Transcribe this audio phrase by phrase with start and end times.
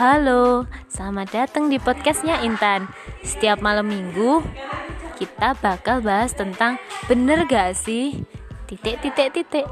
[0.00, 2.88] Halo, selamat datang di podcastnya Intan.
[3.20, 4.40] Setiap malam minggu
[5.20, 8.24] kita bakal bahas tentang bener gak sih
[8.64, 9.68] titik titik titik.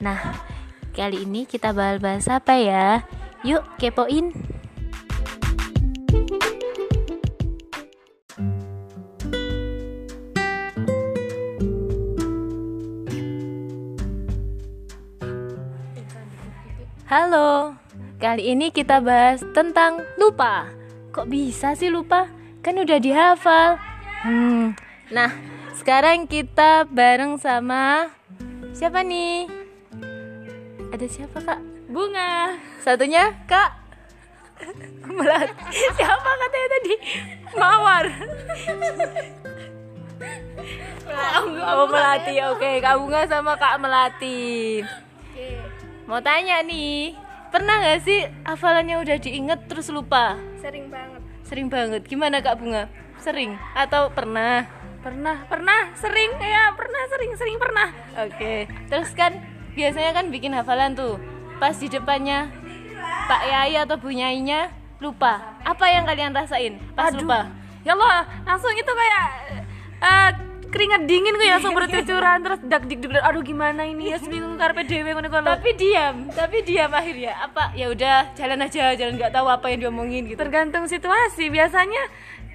[0.00, 0.40] Nah,
[0.96, 3.04] kali ini kita bakal bahas apa ya?
[3.44, 4.32] Yuk kepoin.
[17.04, 17.75] Halo,
[18.16, 20.68] kali ini kita bahas tentang lupa.
[21.12, 22.28] Kok bisa sih lupa?
[22.64, 23.76] Kan udah dihafal.
[24.24, 24.72] Hmm,
[25.12, 25.30] nah
[25.76, 28.10] sekarang kita bareng sama
[28.72, 29.48] siapa nih?
[30.92, 31.60] Ada siapa kak?
[31.92, 32.56] Bunga.
[32.80, 33.84] Satunya kak.
[35.04, 35.76] Melati.
[36.00, 36.94] Siapa katanya tadi?
[37.54, 38.04] Mawar.
[41.66, 44.80] Oh Melati, oke Kak Bunga sama Kak Melati.
[46.08, 47.12] Mau tanya nih,
[47.56, 50.36] pernah gak sih hafalannya udah diinget terus lupa?
[50.60, 51.22] Sering banget.
[51.40, 52.04] Sering banget.
[52.04, 52.92] Gimana Kak Bunga?
[53.16, 54.68] Sering atau pernah?
[55.00, 57.88] Pernah, pernah, sering ya, pernah, sering, sering pernah.
[58.28, 58.68] Oke.
[58.92, 59.40] Terus kan
[59.72, 61.16] biasanya kan bikin hafalan tuh.
[61.56, 62.52] Pas di depannya
[63.24, 64.68] Pak Yai atau Bu Nyainya
[65.00, 65.56] lupa.
[65.64, 67.24] Apa yang kalian rasain pas Aduh.
[67.24, 67.48] lupa?
[67.88, 69.26] Ya Allah, langsung itu kayak
[70.04, 70.30] eh,
[70.68, 74.82] keringat dingin kayak langsung bercucuran terus dak dik dik aduh gimana ini ya bingung karpe
[74.82, 77.32] dewe ngono kalau Tapi diam, tapi diam akhirnya.
[77.40, 77.72] Apa?
[77.72, 80.38] Ya udah, jalan aja, jalan nggak tahu apa yang diomongin gitu.
[80.38, 82.02] tergantung situasi biasanya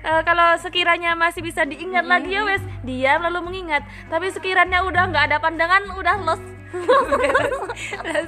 [0.02, 5.08] eh, kalau sekiranya masih bisa diingat lagi ya wes diam lalu mengingat tapi sekiranya udah
[5.10, 8.20] nggak ada pandangan udah lost udah,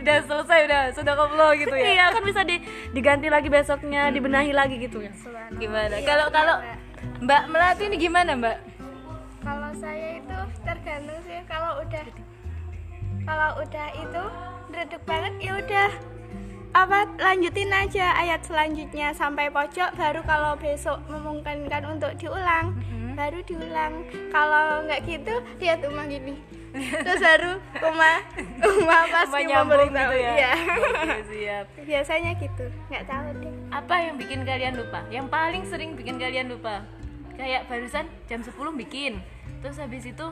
[0.00, 1.84] udah selesai udah sudah koplo gitu ya.
[1.98, 2.62] iya kan bisa di-
[2.94, 5.10] diganti lagi besoknya dibenahi lagi gitu ya
[5.58, 5.98] Gimana?
[6.06, 6.56] Kalau kalau
[7.18, 8.56] Mbak Melati ini gimana Mbak?
[9.78, 12.04] Saya itu tergantung sih kalau udah
[13.22, 14.22] kalau udah itu
[14.74, 15.90] redek banget ya udah
[16.76, 22.76] apa lanjutin aja ayat selanjutnya sampai pojok baru kalau besok memungkinkan untuk diulang
[23.16, 26.36] baru diulang kalau nggak gitu lihat rumah gini
[26.76, 28.20] terus baru rumah
[28.60, 30.32] rumah pasti memberitahu gitu ya?
[30.36, 30.52] Iya.
[30.54, 31.66] Oke, siap.
[31.88, 35.00] biasanya gitu nggak tahu deh Apa yang bikin kalian lupa?
[35.12, 36.84] Yang paling sering bikin kalian lupa?
[37.36, 39.20] Kayak barusan jam 10 bikin.
[39.58, 40.26] Terus habis itu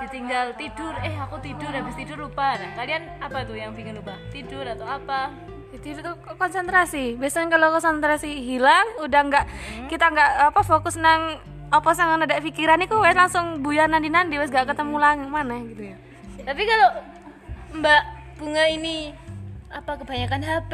[0.00, 2.56] ditinggal tidur, eh aku tidur habis tidur lupa.
[2.56, 4.16] Nah, kalian apa tuh yang bikin lupa?
[4.32, 5.32] Tidur atau apa?
[5.72, 6.04] itu itu
[6.36, 9.44] konsentrasi biasanya kalau konsentrasi hilang udah nggak
[9.88, 11.40] kita nggak apa fokus nang
[11.72, 15.56] apa sang ada pikiran itu wes langsung buyar nandi nandi wes gak ketemu lagi mana
[15.64, 15.96] gitu ya
[16.44, 16.88] Tapi kalau
[17.80, 18.02] Mbak
[18.36, 19.16] Bunga ini
[19.72, 20.72] apa kebanyakan HP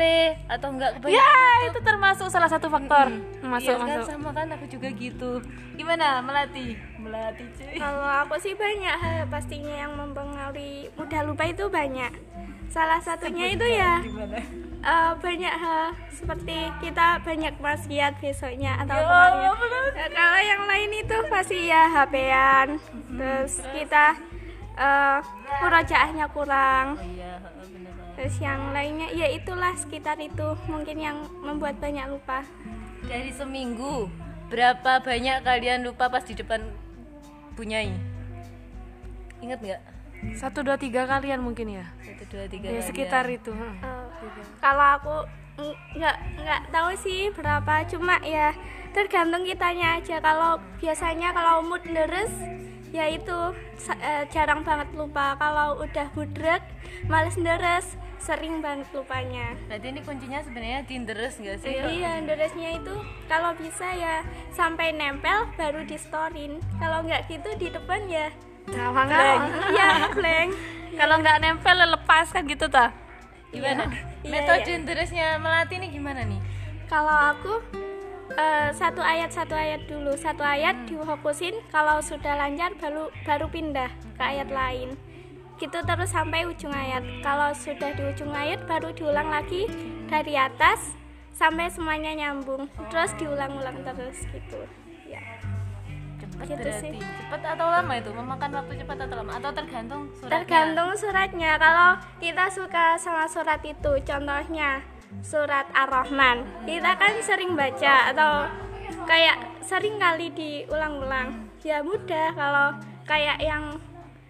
[0.51, 1.31] atau enggak kebanyakan ya
[1.65, 5.39] itu termasuk salah satu faktor masuk Iya kan masuk sama kan aku juga gitu.
[5.73, 6.75] Gimana Melati?
[6.97, 7.75] Melati cuy.
[7.75, 12.11] Kalau aku sih banyak hal pastinya yang mempengaruhi mudah lupa itu banyak.
[12.69, 14.37] Salah satunya itu ya Gimana?
[14.79, 19.39] eh, banyak hal seperti kita banyak maksiat besoknya atau Ya kemarin.
[19.47, 19.55] Allah,
[19.97, 22.69] Eh, kalau yang lain itu pasti ya HP-an.
[23.09, 24.07] Terus kita
[24.77, 25.19] eh
[25.59, 27.01] murojaahnya kurang.
[27.01, 27.58] Iya, benar banget.
[28.19, 32.43] Terus yang lainnya ya itulah sekitar itu mungkin yang membuat banyak lupa.
[33.01, 34.11] Dari seminggu
[34.51, 36.67] berapa banyak kalian lupa pas di depan
[37.55, 37.95] Bunyai?
[39.39, 39.83] Ingat nggak?
[40.35, 42.67] satu dua tiga kalian mungkin ya Satu dua tiga.
[42.67, 42.89] ya kalian.
[42.91, 44.03] sekitar itu Eh,
[44.59, 45.15] kalau aku
[45.57, 48.51] ng- nggak nggak tahu sih berapa cuma ya
[48.91, 52.35] tergantung kitanya aja kalau biasanya kalau mood deres
[52.91, 53.39] ya itu
[53.95, 56.67] eh, jarang banget lupa kalau udah budrek
[57.07, 57.87] males deres
[58.19, 61.71] sering banget lupanya Berarti ini kuncinya sebenarnya tinderes nggak sih?
[61.75, 62.95] iya deresnya itu
[63.27, 68.29] kalau bisa ya sampai nempel baru di storin kalau nggak gitu di depan ya
[68.69, 69.43] Blank.
[69.73, 70.51] ya blank
[70.95, 72.93] kalau nggak nempel lepas kan gitu ta
[73.49, 73.89] Gimana?
[74.21, 74.85] Iya, Metode iya.
[74.85, 76.37] deresnya Melati ini gimana nih?
[76.85, 77.65] Kalau aku
[78.37, 83.89] eh, satu ayat satu ayat dulu satu ayat difokusin kalau sudah lancar baru baru pindah
[84.21, 84.93] ke ayat lain
[85.59, 89.67] gitu terus sampai ujung ayat kalau sudah di ujung ayat baru diulang lagi
[90.07, 90.95] dari atas
[91.35, 94.61] sampai semuanya nyambung terus diulang-ulang terus gitu
[95.05, 95.23] ya
[96.19, 96.83] Cepat Gitu berarti.
[96.83, 96.93] sih.
[96.99, 98.11] Cepat atau lama itu?
[98.11, 99.33] Memakan waktu cepat atau lama?
[99.39, 100.35] Atau tergantung suratnya?
[100.35, 104.83] tergantung suratnya kalau kita suka sama surat itu contohnya
[105.23, 108.47] surat ar-rahman kita kan sering baca atau
[109.07, 112.69] kayak sering kali diulang-ulang ya mudah kalau
[113.09, 113.79] kayak yang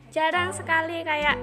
[0.08, 1.36] jarang sekali kayak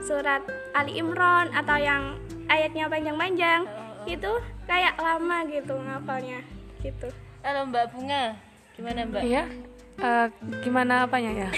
[0.00, 0.40] surat
[0.72, 2.16] Ali Imran atau yang
[2.48, 3.68] ayatnya panjang-panjang.
[4.08, 6.40] Itu kayak lama gitu ngafalnya
[6.80, 7.08] gitu.
[7.44, 8.34] Halo Mbak Bunga,
[8.74, 9.22] gimana Mbak?
[9.22, 9.44] iya.
[9.96, 10.26] Eh,
[10.60, 11.48] gimana apanya ya?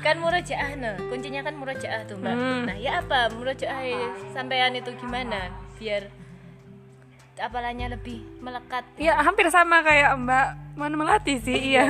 [0.00, 2.32] Kan murojaah nah kuncinya kan murojaah tuh mbak.
[2.32, 2.62] Hmm.
[2.64, 3.28] nah ya apa?
[3.34, 3.82] Murojaah
[4.32, 5.50] sampean itu gimana?
[5.76, 6.08] Biar
[7.36, 8.84] apalanya lebih melekat.
[8.96, 10.46] Ya hampir sama kayak Mbak
[10.76, 11.84] Mana Melati sih iya.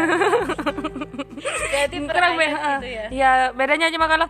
[1.73, 3.05] Berarti per kurang gitu ya.
[3.11, 4.27] ya bedanya cuma kalau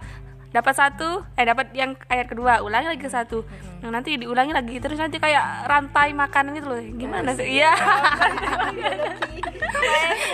[0.52, 3.44] dapat satu eh dapat yang ayat kedua ulangi lagi ke satu.
[3.80, 6.80] Yang nanti diulangi lagi terus nanti kayak rantai makanan itu loh.
[6.80, 7.60] Gimana sih?
[7.60, 7.72] Iya.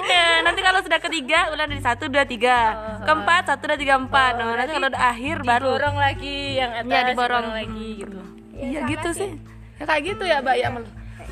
[0.07, 2.75] Ya, nanti kalau sudah ketiga ulang dari satu dua tiga.
[3.07, 4.39] Keempat satu dua tiga empat.
[4.39, 5.79] Nah, nanti kalau udah akhir baru.
[5.79, 7.47] diborong lagi yang atas ya diborong.
[7.51, 8.19] lagi gitu.
[8.63, 9.52] Iya gitu sih
[9.83, 10.69] ya kayak gitu ya mbak ya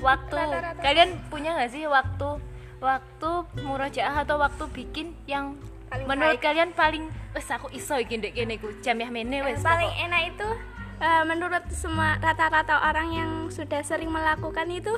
[0.03, 0.37] waktu.
[0.83, 2.29] Kalian punya nggak sih waktu
[2.83, 3.31] waktu
[3.63, 5.55] murojaah atau waktu bikin yang
[6.09, 10.35] menurut kalian paling wes aku iso iki ndek kene ku jamiah mene wes paling enak
[10.35, 10.49] itu
[10.99, 14.95] eh, menurut semua rata-rata orang yang sudah sering melakukan itu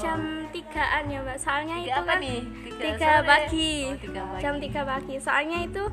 [0.00, 1.36] jam tigaan ya mbak.
[1.38, 2.40] Soalnya Tiga itu apa kan nih?
[2.40, 3.28] Tiga tiga sore?
[3.28, 3.72] pagi.
[3.84, 4.40] Oh, tiga pagi.
[4.40, 5.14] jam tiga pagi.
[5.20, 5.84] Soalnya itu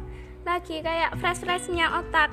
[0.47, 2.31] lagi kayak fresh freshnya otak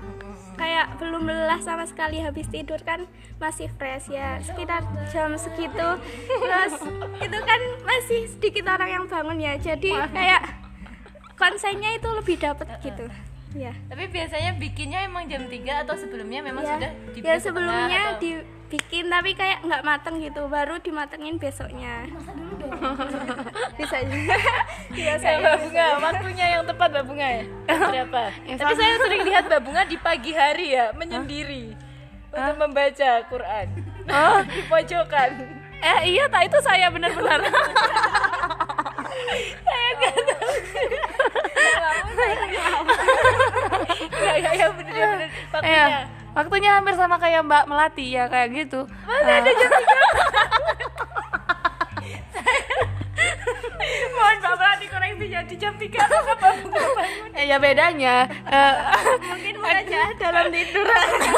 [0.57, 3.05] kayak belum lelah sama sekali habis tidur kan
[3.37, 4.41] masih fresh ya.
[4.41, 5.89] Sekitar jam segitu.
[6.27, 6.75] Terus
[7.21, 9.55] itu kan masih sedikit orang yang bangun ya.
[9.57, 10.43] Jadi kayak
[11.37, 13.07] konsennya itu lebih dapat gitu.
[13.57, 18.45] Ya tapi biasanya bikinnya emang jam 3 atau sebelumnya memang ya, sudah ya sebelumnya atau-
[18.67, 20.51] dibikin tapi kayak nggak mateng gitu.
[20.51, 22.11] Baru dimatengin besoknya.
[23.79, 24.35] Bisa juga
[24.97, 27.45] Ya, iya saya Bunga, waktunya yang tepat Mbak Bunga ya?
[27.69, 28.23] Berapa?
[28.59, 31.77] Tapi saya sering lihat Mbak Bunga di pagi hari ya, menyendiri.
[32.35, 33.67] Untuk membaca Quran.
[34.11, 34.41] Oh.
[34.51, 35.31] Di pojokan.
[35.77, 37.41] eh iya tak itu saya benar-benar.
[44.17, 46.09] Ya, ya, ya, bener-bener waktunya.
[46.37, 48.85] Waktunya hampir sama kayak Mbak Melati ya kayak gitu.
[49.03, 49.71] Mana ada jam
[54.13, 56.73] Mohon Mbak Melati koreksi ya, di jam 3 atau bangun.
[57.33, 58.29] Eh, ya bedanya.
[58.29, 58.73] eh,
[59.19, 60.87] mungkin aja dalam tidur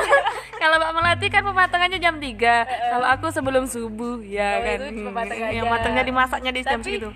[0.60, 2.34] kalau Mbak Melati kan pematangannya jam 3
[2.90, 4.78] Kalau aku sebelum subuh ya Oh, kan.
[5.48, 7.10] Yang matangnya dimasaknya di jam segitu.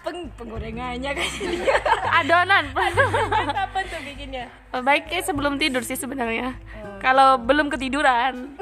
[0.00, 1.60] peng penggorengannya kayaknya.
[2.20, 2.64] Adonan.
[3.56, 4.46] Kapan tuh bikinnya?
[4.70, 6.56] Baiknya sebelum tidur sih sebenarnya.
[7.00, 8.54] Kalau belum ketiduran.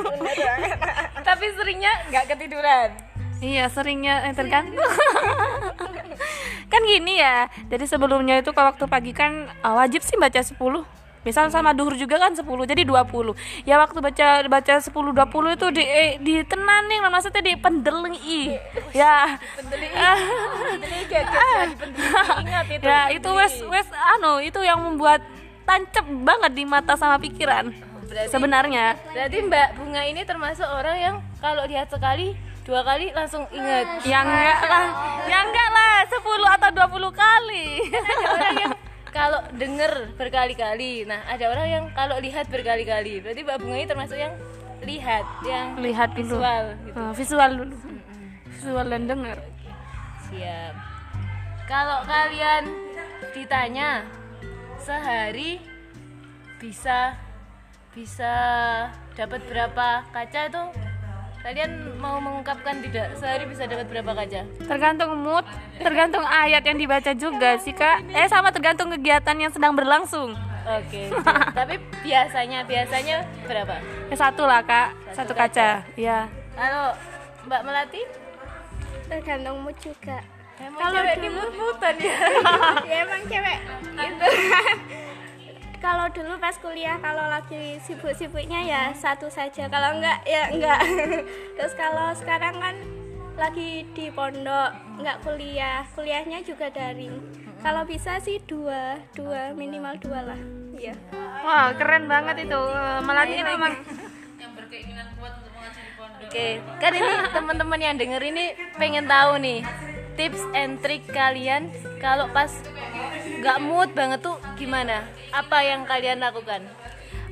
[1.28, 2.90] Tapi seringnya nggak ketiduran.
[3.40, 4.76] Iya seringnya eh, tergantung
[6.72, 10.99] Kan gini ya Jadi sebelumnya itu kalau waktu pagi kan eh, wajib sih baca 10
[11.20, 15.20] Misal sama duhur juga kan 10 Jadi 20 Ya waktu baca baca 10 20
[15.52, 18.56] itu di eh, ditenaning maksudnya di pendelengi
[18.90, 19.36] Ya.
[19.60, 19.86] Jadi
[21.06, 21.26] kayak
[22.40, 22.82] ingat itu.
[22.82, 25.20] Ya itu wes wes anu itu yang membuat
[25.62, 27.70] tancap banget di mata sama pikiran
[28.02, 28.98] Berarti- Sebenarnya.
[29.06, 33.86] Berarti Mbak Bunga ini termasuk orang yang kalau lihat sekali dua kali langsung ingat.
[34.02, 34.86] Ya enggak lah.
[35.26, 36.18] Ya enggak lah 10
[36.50, 38.72] atau 20 kali Ada orang yang
[39.20, 41.04] kalau denger berkali-kali.
[41.04, 43.20] Nah, ada orang yang kalau lihat berkali-kali.
[43.20, 44.32] Berarti Mbak Bunga ini termasuk yang
[44.80, 46.96] lihat, yang Lihat dulu visual gitu.
[46.96, 47.74] Ah, visual dulu
[48.48, 49.38] visual dan dengar
[50.30, 50.74] Siap.
[51.68, 52.64] Kalau kalian
[53.36, 54.08] ditanya
[54.80, 55.60] sehari
[56.56, 57.16] bisa
[57.92, 58.34] bisa
[59.18, 60.64] dapat berapa kaca itu
[61.40, 63.16] kalian mau mengungkapkan tidak?
[63.16, 64.44] Sehari bisa dapat berapa kaca?
[64.60, 65.44] Tergantung mood
[65.76, 68.04] tergantung ayat yang dibaca juga sih kak.
[68.10, 70.36] Eh sama tergantung kegiatan yang sedang berlangsung.
[70.60, 71.50] Oke siap.
[71.58, 71.74] tapi
[72.04, 73.80] biasanya biasanya berapa?
[74.06, 74.92] Ya satu lah kak.
[75.12, 75.82] Satu kaca.
[75.96, 76.92] ya kalau
[77.44, 78.02] mbak melati?
[79.08, 80.20] Tergantung mood juga.
[80.60, 82.16] Emang Kalau cewek dulu- mut-mutan ya?
[82.90, 83.58] Ya emang cewek.
[83.96, 84.26] Itu
[85.80, 89.66] kalau dulu pas kuliah kalau lagi sibuk-sibuknya ya satu saja.
[89.66, 90.80] Kalau enggak ya enggak.
[91.56, 92.76] Terus kalau sekarang kan
[93.40, 95.82] lagi di pondok enggak kuliah.
[95.96, 97.16] Kuliahnya juga daring.
[97.64, 100.40] Kalau bisa sih dua dua minimal dua lah.
[100.76, 100.94] Iya.
[101.40, 102.60] Wah keren banget itu.
[102.60, 103.74] Eh, melati itu emang
[106.30, 109.66] Oke, kan ini teman-teman yang denger ini pengen tahu nih
[110.14, 112.54] tips and trick kalian kalau pas
[113.40, 115.08] nggak mood banget tuh gimana?
[115.32, 116.60] Apa yang kalian lakukan?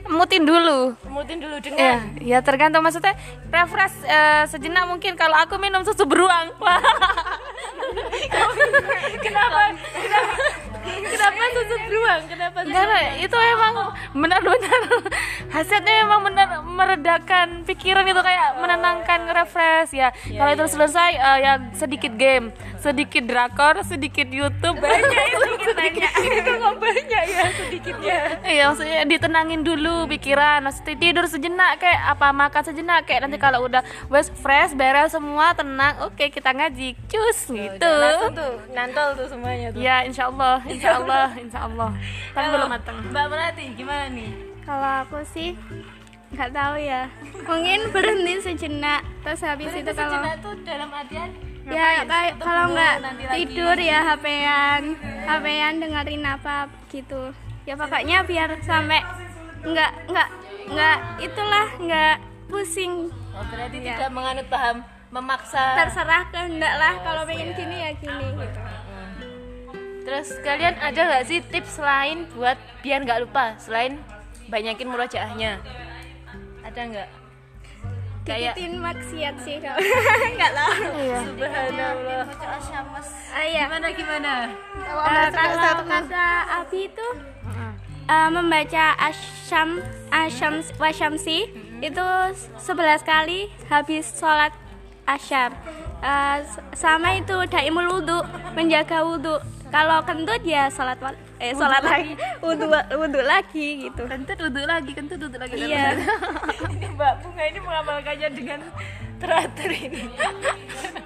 [0.09, 3.13] mutin dulu Mutin dulu ya dengan ya tergantung maksudnya
[3.53, 6.49] refresh eh, sejenak mungkin kalau aku minum susu beruang
[9.25, 9.63] kenapa?
[9.79, 10.35] Kenapa?
[10.89, 12.21] Kenapa susu beruang?
[12.29, 13.75] Kenapa susu Karena itu emang
[14.17, 14.83] benar-benar
[15.55, 21.53] hasilnya memang benar meredakan pikiran itu kayak menenangkan refresh ya kalau itu selesai eh, ya
[21.77, 24.79] sedikit game sedikit drakor sedikit YouTube.
[24.79, 26.11] Banyak itu sedikit.
[26.39, 30.63] itu nggak banyak ya sedikitnya Iya maksudnya ditenangin dulu pikiran.
[30.65, 33.05] Maksudnya tidur sejenak kayak apa makan sejenak.
[33.05, 36.95] Kayak nanti kalau udah wes fresh beres semua tenang oke kita ngaji.
[37.11, 37.91] Cus gitu.
[37.91, 39.81] langsung tuh nantol tuh semuanya tuh.
[39.83, 41.91] Ya insya Allah insya Allah insya Allah
[42.35, 42.97] tapi Kalau belum matang.
[43.11, 44.31] Mbak Melati gimana nih?
[44.63, 45.57] Kalau aku sih
[46.29, 47.09] nggak tahu ya.
[47.43, 52.95] Mungkin berhenti sejenak terus habis itu kalau Sejenak tuh dalam artian ya kayak kalau nggak
[53.05, 53.25] lagi.
[53.45, 54.83] tidur ya HP-an,
[55.25, 56.57] HP-an dengerin apa
[56.89, 57.23] gitu.
[57.69, 59.05] Ya pokoknya biar sampai
[59.61, 60.29] nggak nggak
[60.73, 62.17] nggak itulah nggak
[62.49, 63.13] pusing.
[63.37, 63.95] oh, berarti Iya.
[64.01, 64.77] tidak menganut paham
[65.09, 68.61] memaksa Terserah kehendak lah kalau pengen gini ya gini gitu.
[70.09, 74.01] Terus kalian ada nggak sih tips lain buat biar nggak lupa selain
[74.49, 75.61] banyakin murojaahnya?
[76.65, 77.09] Ada nggak?
[78.29, 79.81] Kayak Dikitin maksiat sih kalau
[80.37, 80.75] nggak tahu.
[81.25, 82.25] Subhanallah.
[83.31, 83.63] Ah, iya.
[83.65, 84.33] Gimana gimana?
[84.85, 86.27] Eh, kalau kata
[86.59, 87.09] Abi itu
[88.07, 89.81] eh, membaca asyam
[90.11, 91.39] asyam wasyamsi
[91.79, 92.07] itu
[92.59, 92.69] 11
[93.03, 94.53] kali habis sholat
[95.05, 95.53] asyar
[95.99, 99.35] Eh, s- sama itu daimul wudhu menjaga wudhu
[99.67, 100.95] kalau kentut ya sholat
[101.39, 102.13] eh sholat lagi.
[102.43, 104.03] wudhu wudhu lagi gitu.
[104.05, 105.55] Kentut duduk lagi kentut duduk lagi.
[105.57, 105.95] Iya.
[106.75, 108.61] Ini Mbak Bunga ini mengamalkannya dengan
[109.19, 110.07] teratur ini.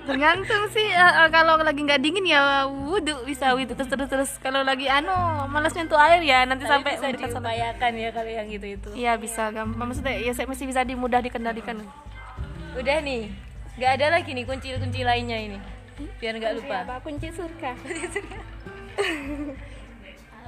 [0.02, 3.72] tergantung sih eh, kalau lagi nggak dingin ya wudhu bisa wudhu.
[3.72, 4.30] Terus terus terus.
[4.40, 5.12] Kalau lagi anu
[5.48, 7.40] malas nyentuh air ya nanti Sampai sampai bisa sholat.
[7.40, 8.88] diupayakan ya kalau yang gitu itu.
[8.92, 9.48] Iya bisa.
[9.48, 9.88] Gampang.
[9.88, 11.80] Maksudnya ya saya masih bisa dimudah dikendalikan.
[12.72, 13.28] Udah nih,
[13.76, 15.58] nggak ada lagi nih kunci-kunci lainnya ini.
[16.20, 16.76] Biar nggak lupa.
[16.88, 16.94] apa?
[17.04, 17.76] Kunci surga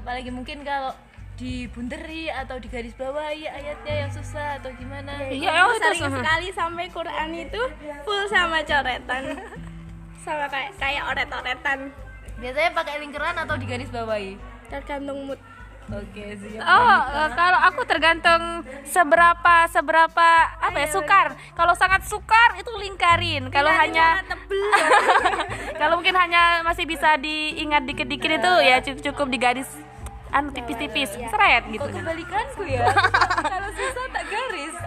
[0.05, 0.93] Apalagi mungkin kalau
[1.41, 5.17] dibunteri atau digaris bawahi ayatnya yang susah atau gimana.
[5.33, 6.17] Iya, oh, itu sering sama.
[6.21, 7.63] sekali sampai Quran itu
[8.07, 9.25] full sama coretan
[10.25, 11.79] sama kayak kayak oret-oretan
[12.35, 14.35] Biasanya pakai lingkaran atau digaris bawahi.
[14.69, 15.41] tergantung mood
[15.85, 16.65] Oke, siap.
[16.65, 21.37] Oh, eh, kalau aku tergantung seberapa seberapa apa ya sukar.
[21.53, 23.53] Kalau sangat sukar itu lingkarin.
[23.53, 24.25] Kalau hanya
[25.81, 29.69] kalau mungkin hanya masih bisa diingat dikit-dikit itu ya cukup, cukup digaris
[30.35, 31.87] anu tipis-tipis, seret gitu.
[31.87, 32.91] Kok kebalikanku ya?
[33.39, 34.77] Kalau susah tak garis.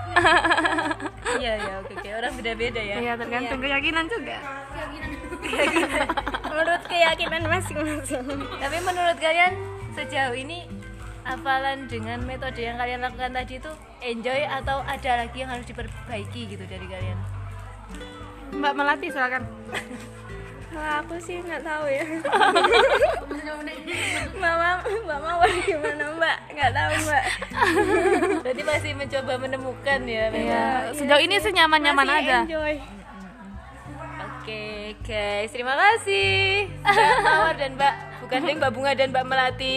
[1.37, 2.09] Iya ya, oke oke.
[2.17, 2.97] Orang beda-beda ya.
[2.97, 4.41] Ya tergantung keyakinan juga.
[6.49, 8.25] menurut keyakinan masing-masing
[8.57, 9.53] Tapi menurut kalian
[9.93, 10.65] sejauh ini
[11.21, 16.41] hafalan dengan metode yang kalian lakukan tadi itu enjoy atau ada lagi yang harus diperbaiki
[16.57, 17.19] gitu dari kalian?
[18.57, 19.43] Mbak Melati silakan.
[20.77, 22.05] kalau aku sih nggak tahu ya
[24.37, 27.23] mama mbak mawar gimana mbak nggak tahu mbak
[28.45, 30.29] Berarti masih mencoba menemukan ya.
[30.29, 30.45] memang.
[30.45, 32.45] Ya, sejauh ini sih nyaman-nyaman aja.
[32.45, 32.77] enjoy
[34.47, 37.93] Oke guys, terima kasih Mbak Mawar dan Mbak
[38.23, 39.75] bukan deh Mbak Bunga dan Mbak Melati.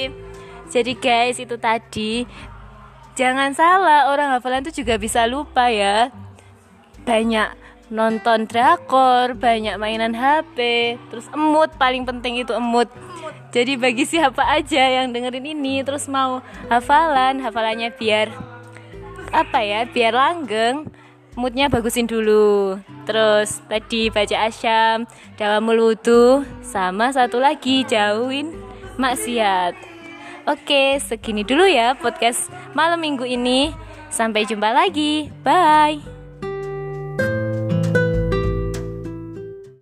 [0.71, 2.23] Jadi guys itu tadi
[3.19, 6.14] jangan salah orang hafalan itu juga bisa lupa ya.
[7.02, 7.60] Banyak
[7.90, 10.56] nonton drakor, banyak mainan HP,
[11.11, 12.88] terus emut paling penting itu emut.
[13.50, 16.38] Jadi bagi siapa aja yang dengerin ini terus mau
[16.70, 18.30] hafalan, hafalannya biar
[19.30, 20.87] apa ya biar langgeng
[21.35, 22.78] moodnya bagusin dulu.
[23.06, 28.54] Terus tadi baca asyam dawamul wudhu sama satu lagi jauhin
[29.02, 29.75] maksiat.
[30.47, 33.75] Oke segini dulu ya podcast malam minggu ini.
[34.11, 35.30] Sampai jumpa lagi.
[35.47, 36.20] Bye